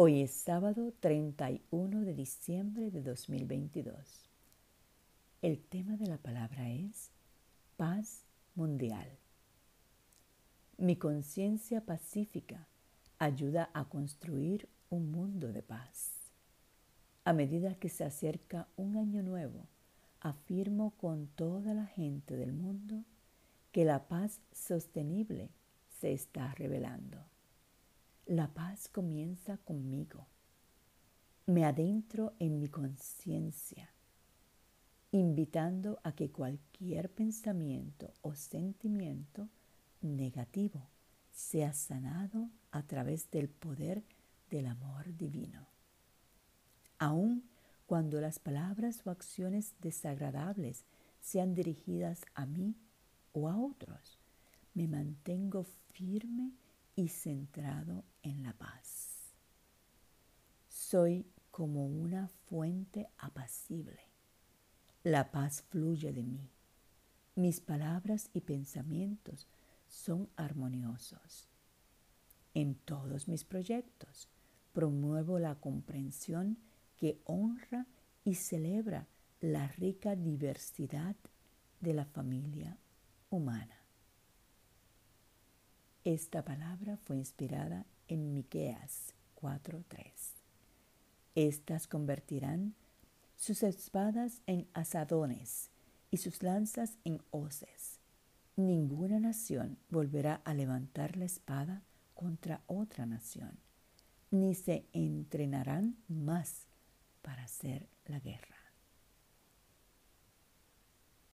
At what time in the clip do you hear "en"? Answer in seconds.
32.38-32.58, 72.54-72.74, 88.06-88.32, 94.48-94.66, 97.04-97.22